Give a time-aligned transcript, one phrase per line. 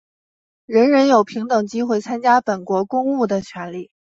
[0.65, 3.91] 人人有平等机会参加本国公务的权利。